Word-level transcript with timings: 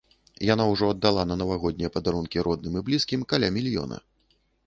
Яна 0.53 0.63
ўжо 0.69 0.87
аддала 0.93 1.25
на 1.31 1.35
навагоднія 1.41 1.91
падарункі 1.99 2.45
родным 2.49 2.79
і 2.81 2.85
блізкім 2.89 3.27
каля 3.35 3.47
мільёна. 3.59 3.97